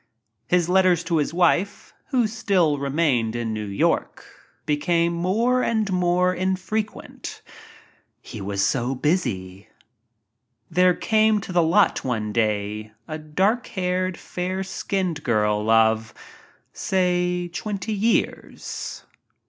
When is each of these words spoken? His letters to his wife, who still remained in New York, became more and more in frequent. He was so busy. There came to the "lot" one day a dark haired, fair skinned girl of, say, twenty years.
His 0.47 0.67
letters 0.67 1.03
to 1.03 1.17
his 1.17 1.31
wife, 1.31 1.93
who 2.07 2.25
still 2.25 2.79
remained 2.79 3.35
in 3.35 3.53
New 3.53 3.67
York, 3.67 4.25
became 4.65 5.13
more 5.13 5.61
and 5.61 5.91
more 5.91 6.33
in 6.33 6.55
frequent. 6.55 7.43
He 8.19 8.41
was 8.41 8.65
so 8.65 8.95
busy. 8.95 9.69
There 10.71 10.95
came 10.95 11.39
to 11.41 11.51
the 11.53 11.61
"lot" 11.61 12.03
one 12.03 12.33
day 12.33 12.93
a 13.07 13.19
dark 13.19 13.67
haired, 13.67 14.17
fair 14.17 14.63
skinned 14.63 15.21
girl 15.21 15.69
of, 15.69 16.15
say, 16.73 17.49
twenty 17.49 17.93
years. 17.93 19.03